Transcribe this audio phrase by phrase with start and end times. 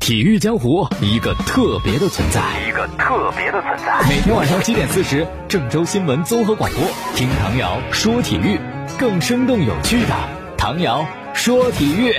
[0.00, 4.00] 体育江湖一个特别的存在，一个特别的存在。
[4.08, 6.80] 每天晚上七点四十，郑州新闻综合广播，
[7.14, 8.58] 听唐瑶说体育，
[8.98, 10.14] 更生动有趣的
[10.56, 12.14] 唐瑶说体育。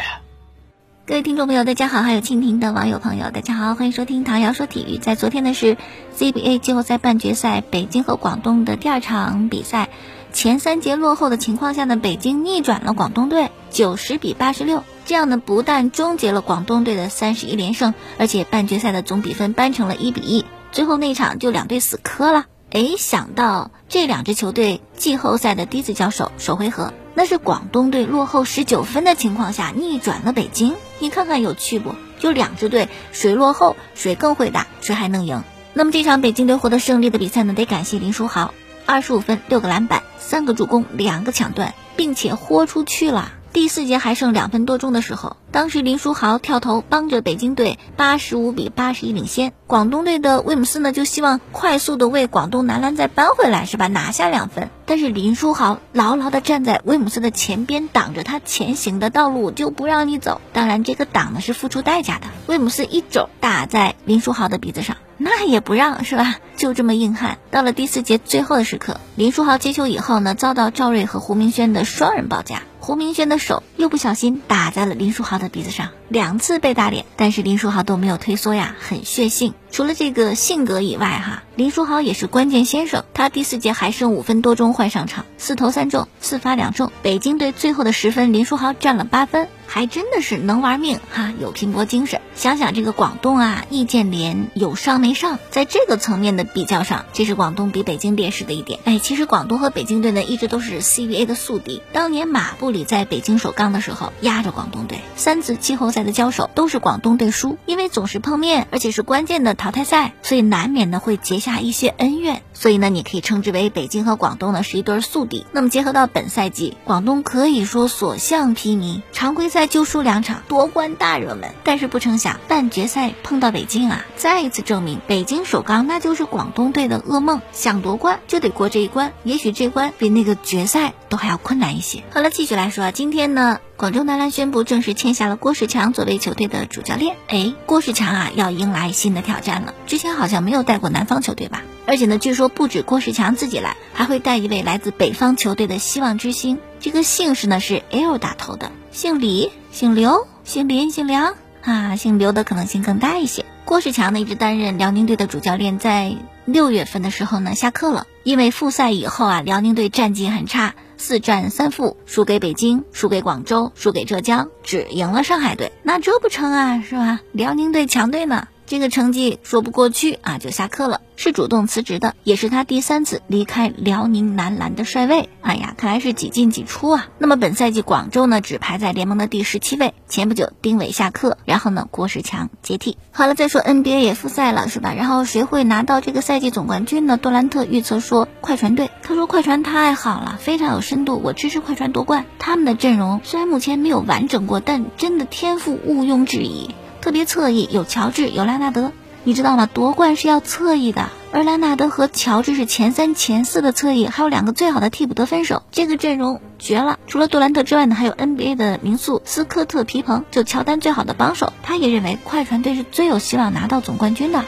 [1.08, 5.00] 各位听众朋友，大家好；还有蜻蜓的网友朋友，大家好，欢迎收听唐瑶说体育。
[5.00, 5.76] 在昨天的是
[6.16, 9.90] CBA 季后赛半决赛，北京和广东的第二场比赛，
[10.34, 14.84] 前三节落后的情况下呢，北京逆转了广东队，九十比八十六。
[15.06, 20.46] 这样呢，不但终结了广东队的三十一连胜，而且半决赛的总比分扳成了一比一。
[20.72, 22.46] 最后那场就两队死磕了。
[22.72, 30.76] 哎，想到这两支球队季后赛的第一次交手，首回合那是广东队落后十九分的情况下逆转了北京。
[31.00, 31.94] 你看看有趣不？
[32.20, 35.44] 就两支队，谁落后谁更会打，谁还能赢。
[35.74, 38.54] 那么这场北京队获得胜利的比赛呢，得感谢林书豪，
[38.86, 43.32] 二十五分、六个篮板、三个助攻、两个抢断，并且豁出去了。
[43.54, 49.52] 第四节还剩两分多钟的时候，当时林书豪跳投帮着北京队八十五比八十一领先。
[49.68, 53.88] 广东队的威姆斯呢就希望快速的为广东男篮再扳回来，是吧？
[53.88, 54.70] 拿下两分。
[54.86, 60.40] 但是林书豪牢牢的站在威姆斯的前边，挡着他前行的道路，就不让你走。
[60.54, 62.28] 当然，这个挡呢是付出代价的。
[62.48, 66.38] 威姆斯一肘打在林书豪的鼻子上，那也不让，是吧？
[66.62, 67.40] 就这么硬汉。
[67.50, 72.62] 到了第四节最后的时刻，林书豪接球以后呢，遭到赵睿和胡明轩的双人包夹。
[72.80, 79.54] 胡明轩的手又不小心打在了林书豪的鼻子上，两次被打脸，但是林书豪都没有退缩呀，很血性。
[79.72, 83.06] 除了这个性格以外，哈，林书豪也是关键先生。
[83.14, 86.92] 他第四节还剩五分多钟换上场，四投三中，四发两中。
[87.02, 92.20] 北京队最后的十分，林书豪占了八分，还真的是能玩命哈，有拼搏精神。
[92.36, 98.80] 想想这个广东啊，易建联有伤没上，在这个层面的比较上，这是广东比北京劣势的一点。
[98.86, 101.82] 哎，其实广东和北京队呢，一直都是 CBA 的宿敌。
[101.94, 109.52] 当年马布里在北京首钢的时候，压着广东队，三次季后赛的交手都是广东队输，因为总是碰面，而且是关键的。
[109.54, 115.46] 淘汰赛，所以难免呢会结下一些恩怨，所以呢你可以称之为北京和广东呢是一对宿敌。
[115.52, 121.54] 那么结合到本赛季，广东可以说所向披靡，常规赛就输两场，夺冠大热门。
[121.64, 132.04] 但是不成想半决赛碰到北京啊，再一次证明北京首钢那就是广广东队的噩梦，想夺冠就得过这一关，也许这关比那个决赛都还要困难一些。
[132.10, 133.60] 好了，继续来说啊，今天呢。
[133.78, 137.16] 广州男篮宣布正式签下了郭士强作为球队的主教练。
[137.28, 139.76] 哎，郭士强啊，要迎来新的挑战了。
[139.86, 141.62] 之前好像没有带过南方球队吧？
[141.86, 146.58] 而且呢，据说不止郭士强自己来，还会带一位来自北方球队的希望之星。
[146.80, 153.46] 这个姓氏呢是 L 打头的，姓李、姓刘、姓林、姓梁啊，姓刘的可能性更大一些。
[153.66, 156.16] 郭士强呢一直担任辽宁队的主教练，在
[156.46, 160.76] 六月份的时候呢下课了，因为复赛以后啊，辽宁队战绩很差。
[160.98, 167.22] 四战三负，输给北京，输给广州，输给浙江，只赢了上海队，那这不成啊，是吧？
[167.32, 168.48] 辽宁队强队呢。
[168.72, 175.28] 这个成绩说不过去啊，就下课了，是主动辞职的，也是他第三次离开辽宁男篮的帅位。
[175.42, 177.10] 哎呀，看来是几进几出啊。
[177.18, 179.94] 那么本赛季广州呢，只排在联盟的第十七位。
[180.08, 182.98] 前不久丁伟下课，然后呢郭士强接替。
[183.12, 184.94] 好了，再说 NBA 也复赛了，是吧？
[184.94, 187.18] 然后谁会拿到这个赛季总冠军呢？
[187.18, 192.24] 杜兰特预测说快船队，他说快船太好了，非常有深度，我支持快船夺冠。
[192.40, 196.74] 他们的阵容虽然目前没有完整过，但真的天赋毋庸置疑。
[197.12, 198.92] 别侧翼有乔治有拉纳德，
[199.24, 199.68] 你知道吗？
[199.72, 207.00] 夺冠是要侧翼的，而拉纳德和乔治是前三前四的侧翼，还有两个最好的替补得分手，这个阵容绝了。
[207.08, 214.44] 除了杜兰特之外呢，还有 NBA 的名宿斯科特皮蓬，就乔丹最好的帮手，他也认为快船队是最有希望拿到总冠军的。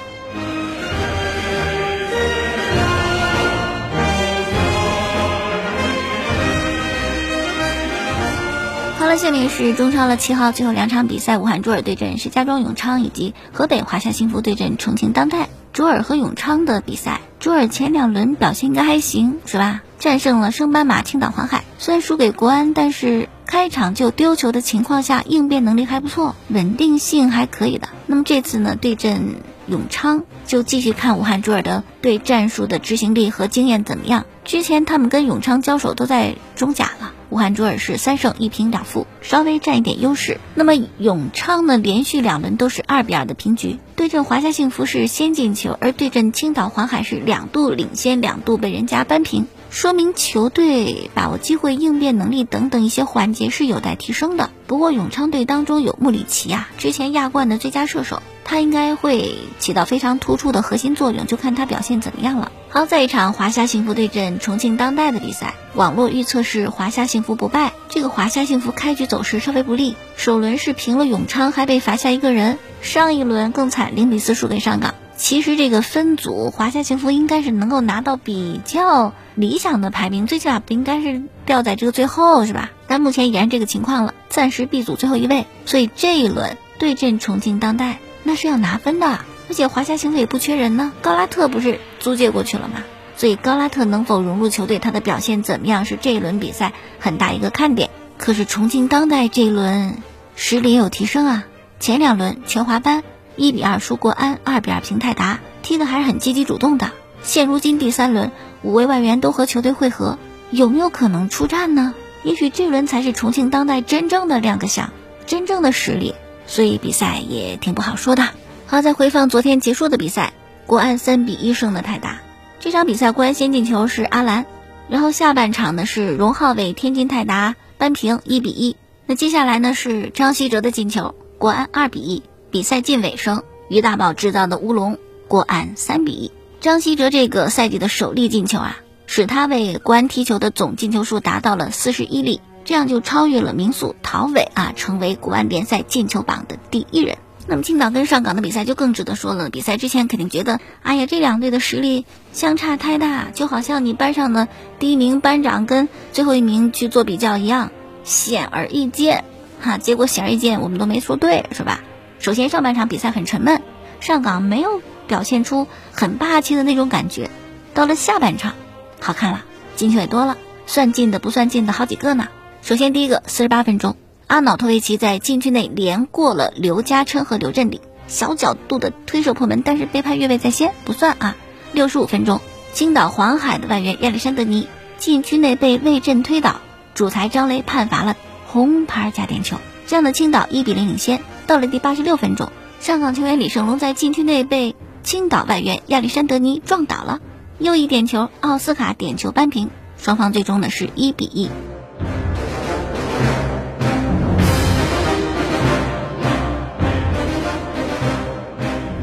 [9.13, 15.49] 好了，下面是中超了七号最后两场比赛，武汉卓尔对阵石家庄永昌，以及河北华夏幸福对阵重庆当代。
[15.71, 19.83] 卓尔和永昌的比赛，卓尔前两轮表现应该还行，是吧？
[19.99, 27.89] 战胜了升班马青岛黄海，虽然输给国安，但是开场就丢球的情况下，应变能力还不错，稳定性还可以的。
[28.07, 29.35] 那么这次呢，对阵
[29.67, 34.25] 永昌，就继续看武汉卓尔的对战术的执行力和经验怎么样。
[34.43, 37.11] 之前他们跟永昌交手都在中甲了。
[37.33, 40.39] 武汉卓尔是三胜一平两负，稍微占一点优势。
[40.53, 43.79] 那么永昌呢，连续两轮都是二比二的平局。
[43.95, 49.47] 对阵华夏幸福是先进球，而对阵青岛黄海是两度领先，两度被人家扳平。
[49.71, 54.51] 说明球队把握机会、应变能力等等一些环节是有待提升的。
[54.67, 62.51] 不过永昌队当中有穆里奇啊，之前亚冠的最佳射手，他应该会起到非常突出的核心作用，就看他表现怎么样了。
[62.69, 67.73] 好，在一场华夏幸福对阵重庆当代的比赛，网络预测是华夏幸福不败。
[67.89, 74.95] 这个华夏幸福开局走势稍微不利，首轮是平了永昌，还被罚下一个人，上一轮更惨，零比四输给上港。
[75.15, 82.71] 其实这个分组，华夏幸福应该是能够拿到比较理想的排名，最起码不应该是掉在这个最后，是吧？
[82.87, 89.19] 但目前已然这个情况了，暂时 B 组最后一位，所以这一轮对阵重庆当代，那是要拿分的。
[89.49, 92.83] 而且华夏幸福也不缺人呢，高拉特不是租借过去了吗？
[93.15, 97.89] 所以高拉特能否融入球队，他的表现怎么样，是这一轮比赛很大一个看点。
[98.17, 99.97] 可是重庆当代这一轮
[100.35, 101.45] 实力也有提升啊，
[101.79, 103.03] 前两轮全华班。
[103.35, 106.91] 一比二输国安，二比二平泰达，踢得还是很积极主动的。
[107.23, 108.31] 现如今第三轮，
[108.61, 110.19] 五位外援都和球队会合，
[110.51, 111.95] 有没有可能出战呢？
[112.21, 114.91] 也许这轮才是重庆当代真正的亮个相，
[115.25, 116.13] 真正的实力。
[116.47, 118.29] 所以比赛也挺不好说的。
[118.65, 120.33] 好，再回放昨天结束的比赛，
[120.65, 122.21] 国安三比一胜的泰达。
[122.59, 124.45] 这场比赛国安先进球是阿兰，
[124.89, 128.75] 然后下半场呢是荣浩为天津泰达扳平一比一。
[129.05, 132.23] 那接下来呢是张稀哲的进球，国安二比一。
[132.51, 134.97] 比赛近尾声，于大宝制造的乌龙，
[135.27, 136.31] 国安三比一。
[136.61, 147.17] 张稀哲这个赛季的首粒进球啊，使他为国安踢球的总进球数达到了四十一粒，这样就超越了名宿陶伟啊，成为国安联赛进球榜的第一人。
[147.45, 149.49] 那么青岛跟上港的比赛就更值得说了。
[149.49, 154.47] 比赛之前肯定觉得，哎呀，这两队的实力相差太大，就好像你班上的
[154.79, 157.71] 第一名班长跟最后一名去做比较一样，
[158.05, 159.25] 显而易见
[159.59, 159.77] 哈。
[159.77, 161.81] 结果显而易见，我们都没说对，是吧？
[162.19, 163.61] 首先，上半场比赛很沉闷，
[163.99, 167.29] 上港没有表现出很霸气的那种感觉。
[167.73, 168.53] 到了下半场，
[169.01, 169.43] 好看了，
[169.75, 172.29] 进球也多了，算进的不算进的好几个呢。
[172.63, 181.35] 首先，第一个四十八分钟，阿瑙托维奇在禁区内连过了刘家琛和刘振礼，小角度的推射破门，但是被判越位在先，不算啊。
[181.73, 182.39] 六十五分钟，
[182.71, 186.61] 青岛黄海的外援亚历山德尼禁区内被魏震推倒，
[186.95, 188.15] 主裁张雷判罚了
[188.47, 191.19] 红牌加点球，这样的青岛一比零领先。
[191.45, 192.49] 到了第八十六分钟，
[192.79, 194.73] 上港球员李胜龙在禁区内被
[195.03, 197.19] 青岛外援亚历山德尼撞倒了，
[197.59, 201.49] 又一点球，奥斯卡点球扳平，双方最终呢是一比一。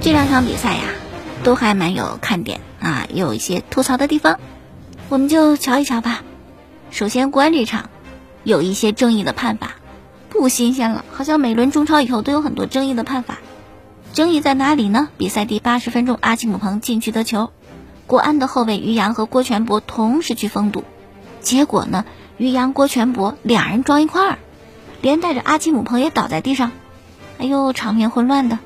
[0.03, 0.85] 这两场比赛呀，
[1.45, 4.41] 都还蛮有看点啊，有一些吐槽的地方，
[5.11, 6.23] 我们就瞧一瞧吧。
[6.91, 7.91] 首先，国安这场
[8.43, 9.73] 有一些争议的判罚。
[10.31, 13.41] 不新鲜了，好像每轮中超以后都有很多争议的判罚。
[14.15, 15.11] 争议在哪里呢？
[15.19, 17.51] 比赛第八十分钟，阿奇姆彭禁区得球，
[18.07, 20.83] 国安的后卫于洋和郭全博同时去封堵，
[21.43, 22.07] 结果呢，
[22.39, 24.39] 于洋、郭全博两人撞一块儿，
[25.03, 26.73] 连带着阿奇姆彭也倒在地上，
[27.39, 28.59] 哎呦，场面混乱的。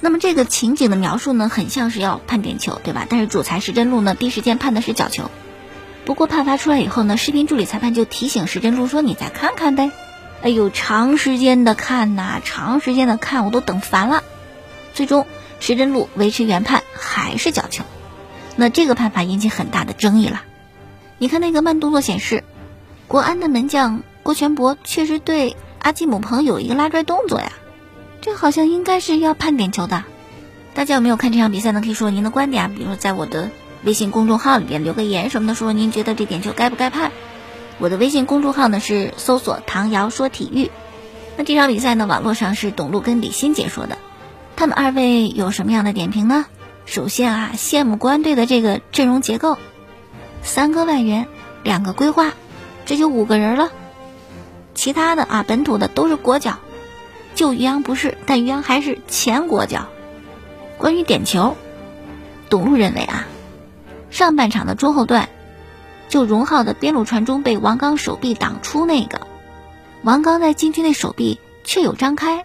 [0.00, 3.06] 那么这个情景的描述呢，很像是要判点球，对吧？
[3.08, 5.30] 但是主裁石珍路呢，第一时间判的是角球。
[6.06, 9.92] 不过判罚出来以后呢，视频助理裁判就提醒石珍路说：“你再看看呗。”
[10.42, 14.24] 哎呦，长时间的看呐，长时间的看，我都等烦了。
[14.94, 15.26] 最终，
[15.60, 17.84] 石珍路维持原判，还是角球。
[18.56, 20.42] 那这个判罚引起很大的争议了。
[21.18, 22.42] 你看那个慢动作显示，
[23.06, 27.52] 国安的门将郭全博确实对阿基姆彭有一个拉拽动作呀，
[28.20, 30.04] 这好像应该是要判点球的。
[30.74, 31.80] 大家有没有看这场比赛呢？
[31.80, 33.50] 可以说您的观点啊，比如说在我的
[33.82, 37.10] 微信公众号里边留个言什么的，说您觉得这点球该不该判？
[37.78, 40.70] 我的微信公众号呢是搜索“唐瑶说体育”。
[41.36, 43.96] 那这场比赛呢，网络上是董路跟李欣解说的。
[44.54, 46.46] 他们二位有什么样的点评呢？
[46.84, 49.56] 首先啊，羡慕国安队的这个阵容结构，
[50.42, 51.26] 三个外援，
[51.62, 52.32] 两个规划，
[52.84, 53.70] 这就五个人了。
[54.74, 56.58] 其他的啊，本土的都是国脚，
[57.34, 59.88] 就于洋不是，但于洋还是前国脚。
[60.78, 61.56] 关于点球，
[62.48, 63.26] 董路认为啊，
[64.10, 65.28] 上半场的中后段。
[66.08, 69.20] 就荣浩的边路传中被王刚手臂挡出那个，
[70.02, 72.44] 王刚在禁区内手臂却有张开，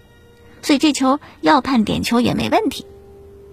[0.61, 2.85] 所以这球要判点球也没问题。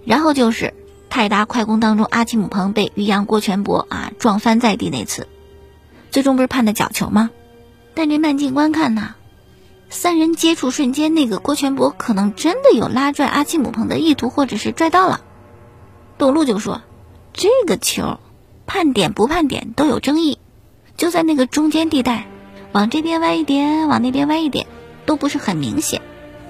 [0.05, 0.75] 然后就是
[1.09, 5.27] 泰达快攻当中，阿基姆彭被于洋、郭全博啊撞翻在地那次，
[6.11, 7.31] 最终不是判的角球吗？
[7.95, 9.15] 但这慢镜观看呢，
[9.93, 15.21] 三人接触瞬间，那个郭全博可能真的有拉拽阿基姆鹏的意图，或者是拽到了。
[16.17, 16.81] 董路就说，
[17.31, 18.19] 这个球。
[18.65, 20.39] 判点不判点都有争议，
[20.95, 22.27] 就在那个中间地带，
[22.71, 24.67] 往这边歪一点，往那边歪一点，
[25.05, 26.01] 都不是很明显。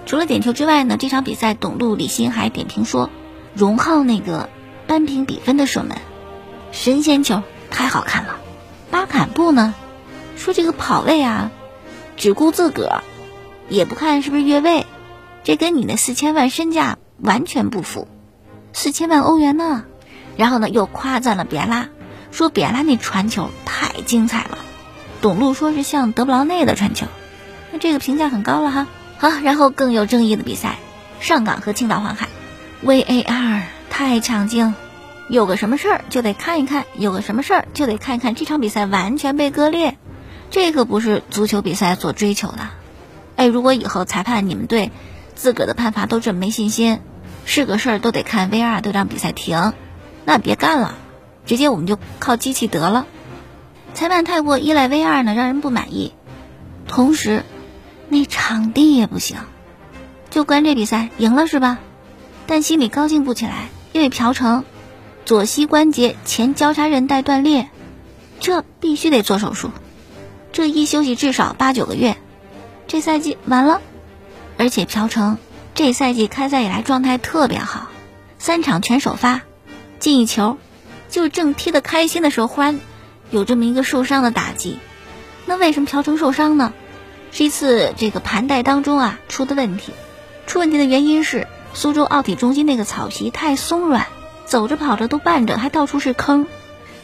[0.05, 3.09] 除了点球之外呢，这场比赛董路、李欣还点评说，
[3.55, 4.47] 荣浩那个
[4.85, 5.97] 扳平比分的射门，
[6.71, 8.37] 神仙球太好看了，
[8.91, 9.73] 巴坎布呢，
[10.37, 11.49] 说这个跑位啊，
[12.15, 13.03] 只顾自个儿，
[13.73, 14.85] 也不看是不是越位，
[15.43, 18.07] 这跟你那四千万身价完全不符，
[18.71, 19.85] 四千万欧元呢。
[20.37, 21.89] 然后呢，又夸赞了比埃拉，
[22.31, 24.59] 说比埃拉那传球太精彩了。
[25.21, 27.07] 董路说是像德布劳内的传球，
[27.71, 28.87] 那这个评价很高了哈。
[29.17, 30.77] 好，然后更有争议的比赛，
[31.19, 32.27] 上港和青岛黄海
[32.85, 34.75] ，VAR 太抢镜。
[35.29, 38.35] 有个什么事儿就得看一看，有个什么事儿就得看一看。
[38.35, 39.97] 这场比赛完全被割裂，
[40.51, 42.69] 这可不是足球比赛所追求的。
[43.35, 44.91] 哎，如果以后裁判你们对
[45.35, 46.99] 自个的判罚都这么没信心，
[47.45, 49.73] 是个事儿都得看 VR 都让比赛停，
[50.25, 50.95] 那别干了，
[51.45, 53.05] 直接我们就靠机器得了。
[53.93, 56.13] 裁判太过依赖 VR 呢，让人不满意。
[56.87, 57.43] 同时，
[58.09, 59.37] 那场地也不行，
[60.29, 61.79] 就关这比赛赢了是吧？
[62.45, 64.65] 但心里高兴不起来，因为朴成。
[65.25, 67.69] 左膝关节前交叉韧带断裂，
[68.41, 69.71] 这必须得做手术，
[70.51, 72.17] 这一休息至少八九个月，
[72.93, 73.81] 这赛季完了。
[74.59, 75.39] 而且朴成
[75.73, 77.87] 这赛季开赛以来状态特别好，
[78.37, 79.41] 三场全首发，
[79.97, 80.59] 进一球，
[81.09, 82.79] 就正踢得开心的时候，忽然
[83.31, 84.77] 有这么一个受伤的打击。
[85.47, 86.71] 那为什么朴成受伤呢？
[87.31, 89.91] 是一次这个盘带当中啊出的问题，
[90.45, 94.05] 出问题的原因是苏州奥体中心那个草皮太松软。
[94.45, 96.45] 走着跑着都绊着，还到处是坑。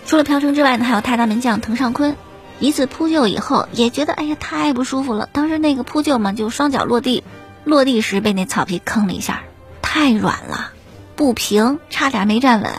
[0.06, 2.16] 除了朴成之外呢，还有泰达门将滕尚坤。
[2.60, 5.30] 一次扑救以后，也觉得哎呀太不舒服了。
[5.32, 7.24] 当时那个扑救嘛，就双脚落地，
[7.64, 9.44] 落地时被那草皮坑了一下，
[9.82, 10.72] 太软了，
[11.16, 12.72] 不平，差点没站稳。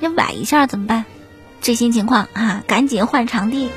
[0.00, 1.04] 这崴一下怎么办？
[1.60, 3.70] 最新情况啊，赶紧换场地。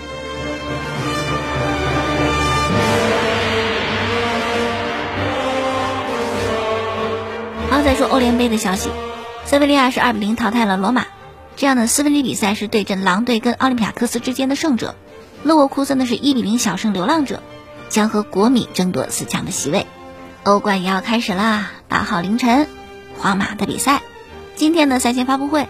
[7.69, 8.89] 好，再说欧联杯的消息。
[9.45, 11.05] 塞维利亚是二比零淘汰了罗马，
[11.55, 14.95] 这样的四分之一比赛是对阵狼队跟奥林匹亚克斯之间的胜者。
[15.45, 17.43] 勒沃库森呢是一比零小胜流浪者，
[17.87, 19.85] 将和国米争夺四强的席位。
[20.43, 22.67] 欧冠也要开始啦，八号凌晨，
[23.19, 24.01] 皇马的比赛。
[24.55, 25.67] 今天的赛前发布会，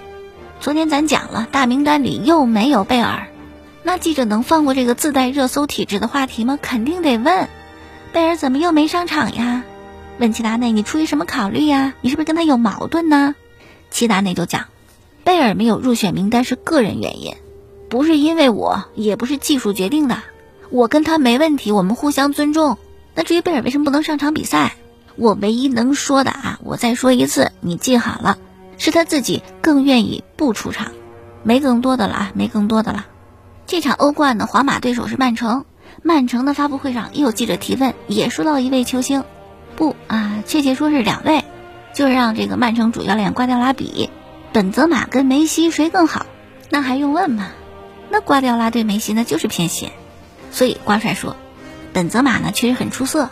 [0.62, 3.28] 昨天咱讲了，大名单里又没有贝尔，
[3.84, 6.58] 那记者能放过这个自带热搜体质的话题吗？
[6.62, 7.50] 肯定得问，
[8.14, 9.64] 贝尔怎么又没上场呀？
[10.20, 11.96] 问齐达内，你出于什么考虑呀？
[12.00, 13.36] 你是不是跟他有矛盾呢？
[13.92, 14.68] 齐达内就讲，
[15.26, 17.36] 贝尔没有入选名单是个人原因，
[17.90, 20.18] 不是因为我，也不是技术决定的。
[20.70, 22.78] 我跟他没问题，我们互相尊重。
[23.14, 24.76] 那至于贝尔为什么不能上场比赛，
[25.16, 28.38] 我唯一能说的啊，我再说一次，你记好了，
[28.78, 30.92] 是他自己更愿意不出场，
[31.44, 33.06] 没更多的了啊，没更多的了。
[33.68, 35.66] 这场欧冠的皇马对手是曼城，
[36.04, 39.24] 曼城的发布会上也有记者提问，也说到一位球星，
[39.76, 41.44] 不啊，确切说是两位。
[41.94, 44.10] 就让这个曼城主教练瓜迪拉比，
[44.52, 46.26] 本泽马跟梅西谁更好？
[46.70, 47.48] 那还用问吗？
[48.16, 49.90] 那瓜迪奥拉对梅西那就是偏心，
[50.50, 51.36] 所以瓜帅说，
[51.92, 53.30] 本泽马呢确实很出色，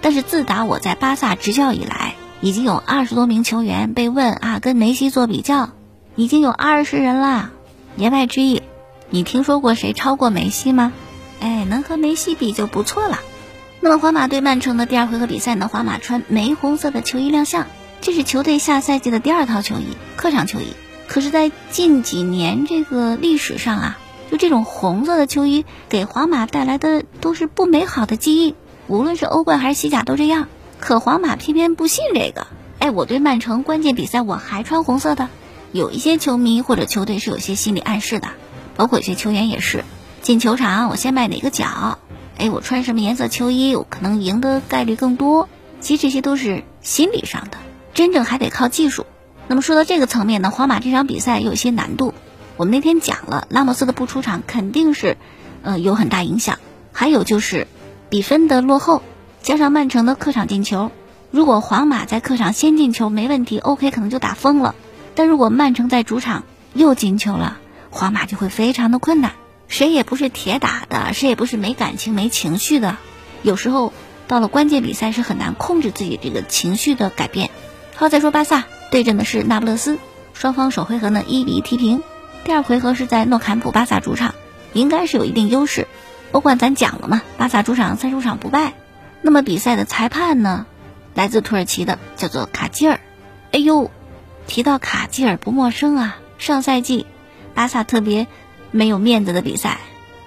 [0.00, 5.70] 但是自打我在巴萨执教以来，已经有二十多名球员被问啊跟梅西做比较，
[6.14, 7.50] 已经有二十人啦。
[7.96, 8.62] 言外之意，
[9.08, 10.92] 你听说过谁超过梅西吗？
[11.40, 13.18] 哎，能和梅西比就不错了。
[13.80, 15.66] 那么皇马对曼城的第二回合比赛呢？
[15.66, 17.66] 皇马穿玫红色的球衣亮相。
[18.00, 20.66] 这是球队下赛季的第二套球衣，客场球衣。
[21.08, 23.98] 可是，在近几年这个历史上啊，
[24.30, 28.54] 就这种红色的球衣给皇马带来的都是不美好的记忆。
[28.86, 30.46] 无论是欧冠还是西甲都这样。
[30.78, 32.46] 可皇马偏偏不信这个。
[32.78, 35.28] 哎，我对曼城关键比赛我还穿红色的，
[35.72, 38.28] 有一些球迷或者球队是有些心理暗示的，
[38.76, 39.84] 包括有些球员也是。
[40.22, 41.98] 进球场我先迈哪个脚？
[42.38, 45.48] 哎，我穿什么颜色球衣，我可能赢的概率更多。
[45.80, 47.58] 其实这些都是心理上的。
[47.94, 49.06] 真正还得靠技术。
[49.48, 52.09] 那么说到这个层面呢，皇马这场比赛有些难度。
[52.60, 55.16] 我们那天讲了，拉莫斯的不出场肯定是，
[55.62, 56.58] 呃，有很大影响。
[56.92, 57.66] 还有就是
[58.10, 59.02] 比分的落后，
[59.40, 60.92] 加上曼城的客场进球，
[61.30, 64.74] 如果皇马在客场先进球没问题，OK 可能就打疯了。
[65.14, 67.56] 但如果曼城在主场又进球了，
[67.88, 69.32] 皇马就会非常的困难。
[69.66, 72.98] 谁也不是铁打的，谁也不是没感情没情绪的。
[73.42, 73.94] 有时候
[74.28, 77.48] 到了关键比赛是很难控制自己这个情绪的改变。
[77.96, 79.98] 好，再说巴萨对阵的是那不勒斯，
[80.34, 82.02] 双方首回合呢一比一踢平，
[82.44, 84.34] 第二回合是在诺坎普，巴萨主场
[84.72, 85.86] 应该是有一定优势。
[86.32, 88.74] 欧冠咱讲了嘛，巴萨主场三十场不败。
[89.20, 90.66] 那么比赛的裁判呢，
[91.14, 93.00] 来自土耳其的，叫做卡基尔。
[93.52, 93.90] 哎呦，
[94.46, 97.06] 提到卡基尔不陌生啊，上赛季
[97.54, 98.26] 巴萨特别
[98.70, 99.78] 没有面子的比赛，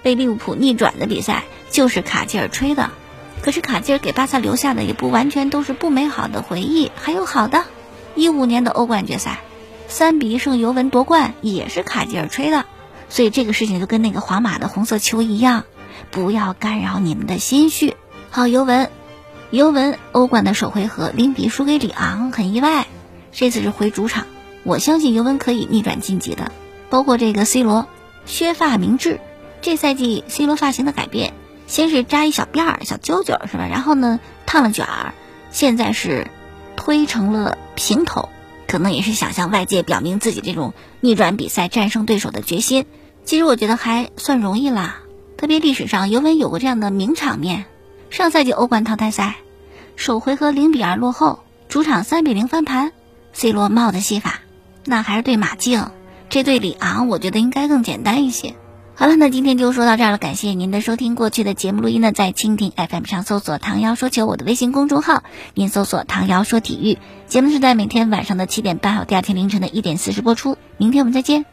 [0.02, 2.90] 被利物浦逆转的比赛，就是卡基尔吹的。
[3.42, 7.64] 可是卡基尔给巴萨留下的也不完全都是不美好的回忆，还有好的。
[8.14, 9.40] 一五年的欧冠决赛，
[9.94, 12.64] 三比一胜尤文夺冠也是卡吉尔吹的。
[13.08, 15.62] 所以这个事情就跟那个皇马的红色球一样，
[16.10, 17.94] 不要干扰你们的心绪。
[18.28, 18.90] 好，尤文，
[19.50, 22.88] 尤文欧冠的首回合零比输给里昂，很意外。
[23.30, 24.26] 这次是回主场，
[24.64, 26.50] 我相信尤文可以逆转晋级的。
[26.90, 27.86] 包括这个 C 罗
[28.26, 29.20] 削发明志，
[29.62, 31.34] 这赛季 C 罗发型的改变，
[31.68, 33.68] 先是扎一小辫儿、小揪揪是吧？
[33.70, 35.14] 然后呢烫了卷儿，
[35.52, 36.26] 现在是
[36.74, 38.28] 推成了平头，
[38.66, 42.86] 可能也是想向外界表明自己这种逆转比赛、战胜对手的决心。
[43.24, 44.98] 其实我觉得还算容易啦，
[45.36, 47.64] 特别历史上尤文有过这样的名场面。
[48.10, 49.36] 上赛季欧冠淘汰赛，
[49.96, 52.92] 首回合零比二落后，主场三比零翻盘
[53.32, 54.40] ，C 罗帽子戏法，
[54.84, 55.90] 那还是对马竞，
[56.28, 58.54] 这对里昂，我觉得应该更简单一些。
[58.96, 61.16] 好了，那今天就说到这儿了，感谢您的收听。
[61.16, 65.24] 过去的节目录音呢，在蜻蜓 FM 上搜索“唐瑶说球”，我的微信公众号，
[65.54, 70.56] 您搜索“唐瑶说体育”，节目是在每天晚上的七点半，还有第二天凌晨的一点四十播出。
[70.76, 71.44] 明天我们再见。